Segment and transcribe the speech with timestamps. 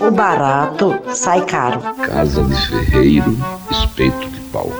[0.00, 1.80] O barato sai caro.
[1.80, 3.36] Casa de ferreiro,
[3.70, 4.70] espeto de pau.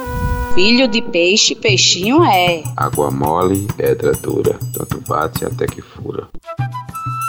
[0.55, 2.63] Filho de peixe, peixinho é.
[2.77, 4.59] Água mole, pedra dura.
[4.75, 6.29] Tanto bate até que fura.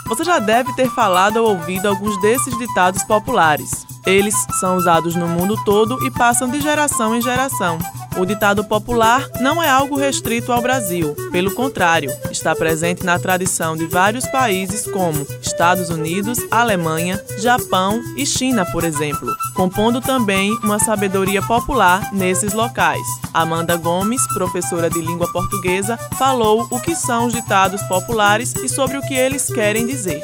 [0.08, 3.86] Você já deve ter falado ou ouvido alguns desses ditados populares.
[4.06, 7.78] Eles são usados no mundo todo e passam de geração em geração.
[8.18, 11.16] O ditado popular não é algo restrito ao Brasil.
[11.32, 12.12] Pelo contrário,
[12.42, 18.84] está presente na tradição de vários países como Estados Unidos, Alemanha, Japão e China, por
[18.84, 23.06] exemplo, compondo também uma sabedoria popular nesses locais.
[23.32, 28.98] Amanda Gomes, professora de língua portuguesa, falou o que são os ditados populares e sobre
[28.98, 30.24] o que eles querem dizer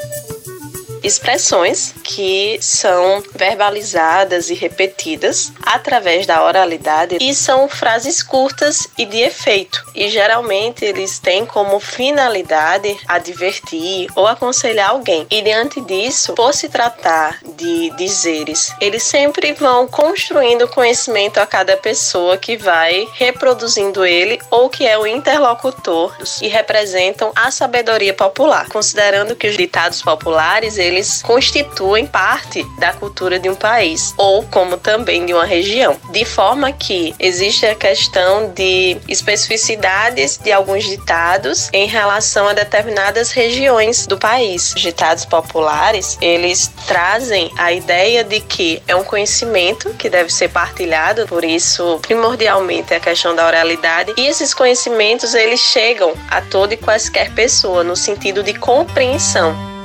[1.08, 9.22] expressões que são verbalizadas e repetidas através da oralidade e são frases curtas e de
[9.22, 9.86] efeito.
[9.96, 15.26] E geralmente eles têm como finalidade advertir ou aconselhar alguém.
[15.32, 21.78] E diante disso, por se tratar de dizeres, eles sempre vão construindo conhecimento a cada
[21.78, 28.68] pessoa que vai reproduzindo ele ou que é o interlocutor e representam a sabedoria popular,
[28.68, 34.44] considerando que os ditados populares eles eles constituem parte da cultura de um país ou
[34.44, 40.84] como também de uma região, de forma que existe a questão de especificidades de alguns
[40.84, 44.73] ditados em relação a determinadas regiões do país.
[44.75, 50.50] Os ditados populares, eles trazem a ideia de que é um conhecimento que deve ser
[50.50, 56.73] partilhado, por isso primordialmente a questão da oralidade, e esses conhecimentos eles chegam a toda
[56.73, 59.77] e quaisquer pessoa no sentido de compreensão.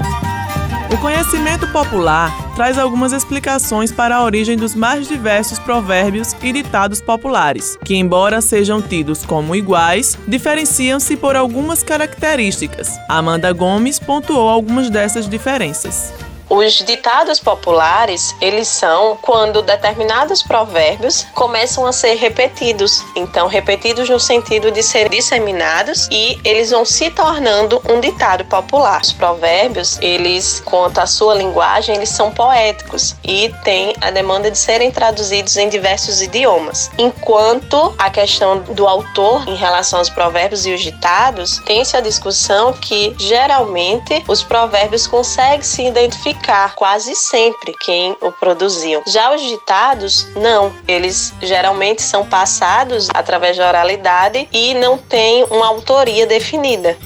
[0.93, 7.01] O conhecimento popular traz algumas explicações para a origem dos mais diversos provérbios e ditados
[7.01, 12.99] populares, que, embora sejam tidos como iguais, diferenciam-se por algumas características.
[13.09, 16.13] Amanda Gomes pontuou algumas dessas diferenças.
[16.55, 23.03] Os ditados populares, eles são quando determinados provérbios começam a ser repetidos.
[23.17, 29.01] Então, repetidos no sentido de ser disseminados e eles vão se tornando um ditado popular.
[29.01, 34.59] Os provérbios, eles, quanto à sua linguagem, eles são poéticos e têm a demanda de
[34.59, 36.91] serem traduzidos em diversos idiomas.
[36.99, 42.75] Enquanto a questão do autor em relação aos provérbios e os ditados, tem-se a discussão
[42.75, 46.42] que geralmente os provérbios conseguem se identificar
[46.75, 49.03] quase sempre quem o produziu.
[49.07, 50.73] Já os ditados, não.
[50.87, 56.97] Eles geralmente são passados através da oralidade e não têm uma autoria definida.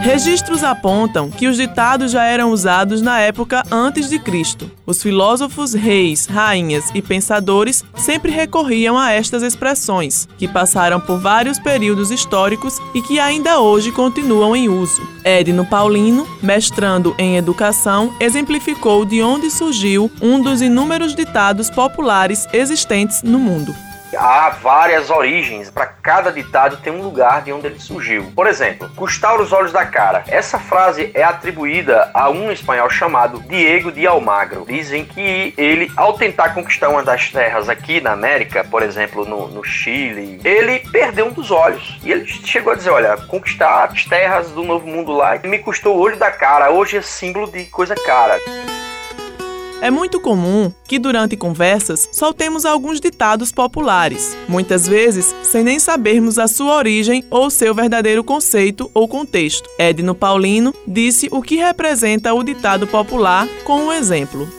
[0.00, 4.70] Registros apontam que os ditados já eram usados na época antes de Cristo.
[4.86, 11.58] Os filósofos, reis, rainhas e pensadores sempre recorriam a estas expressões, que passaram por vários
[11.58, 15.06] períodos históricos e que ainda hoje continuam em uso.
[15.24, 23.22] Edno Paulino, mestrando em educação, exemplificou de onde surgiu um dos inúmeros ditados populares existentes
[23.22, 23.74] no mundo
[24.18, 25.70] há várias origens.
[25.70, 28.32] Para cada ditado tem um lugar de onde ele surgiu.
[28.34, 30.24] Por exemplo, custar os olhos da cara.
[30.28, 34.64] Essa frase é atribuída a um espanhol chamado Diego de Almagro.
[34.66, 39.48] Dizem que ele, ao tentar conquistar uma das terras aqui na América, por exemplo, no,
[39.48, 41.98] no Chile, ele perdeu um dos olhos.
[42.02, 45.96] E ele chegou a dizer: Olha, conquistar as terras do Novo Mundo lá me custou
[45.96, 46.70] o olho da cara.
[46.70, 48.38] Hoje é símbolo de coisa cara.
[49.80, 56.36] É muito comum que durante conversas soltemos alguns ditados populares, muitas vezes sem nem sabermos
[56.36, 59.70] a sua origem ou seu verdadeiro conceito ou contexto.
[59.78, 64.57] Edno Paulino disse o que representa o ditado popular com um exemplo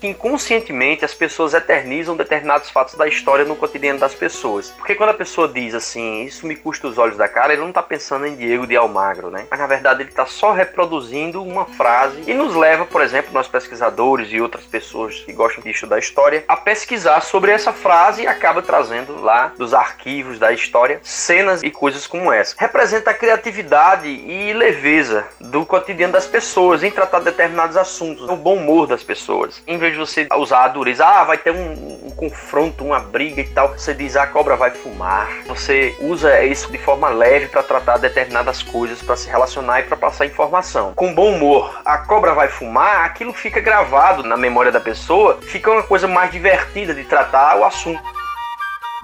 [0.00, 4.70] que inconscientemente as pessoas eternizam determinados fatos da história no cotidiano das pessoas.
[4.70, 7.68] Porque quando a pessoa diz assim, isso me custa os olhos da cara, ele não
[7.68, 9.46] está pensando em Diego de Almagro, né?
[9.50, 13.46] Mas na verdade ele está só reproduzindo uma frase e nos leva, por exemplo, nós
[13.46, 18.26] pesquisadores e outras pessoas que gostam de estudar história, a pesquisar sobre essa frase e
[18.26, 22.54] acaba trazendo lá dos arquivos da história cenas e coisas como essa.
[22.58, 28.56] Representa a criatividade e leveza do cotidiano das pessoas em tratar determinados assuntos, o bom
[28.56, 29.62] humor das pessoas.
[29.66, 33.40] Em vez de você usar a dureza, ah, vai ter um, um confronto, uma briga
[33.40, 35.28] e tal, você diz, ah, a cobra vai fumar.
[35.46, 39.96] Você usa isso de forma leve para tratar determinadas coisas, para se relacionar e para
[39.96, 40.92] passar informação.
[40.94, 45.70] Com bom humor, a cobra vai fumar, aquilo fica gravado na memória da pessoa, fica
[45.70, 48.19] uma coisa mais divertida de tratar o assunto.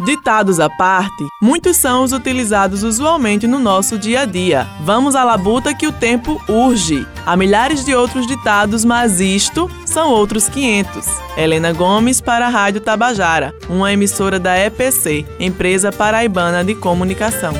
[0.05, 4.67] Ditados à parte, muitos são os utilizados usualmente no nosso dia a dia.
[4.83, 7.07] Vamos à labuta que o tempo urge.
[7.25, 11.07] Há milhares de outros ditados, mas isto são outros 500.
[11.37, 17.55] Helena Gomes para a Rádio Tabajara, uma emissora da EPC, Empresa Paraibana de Comunicação.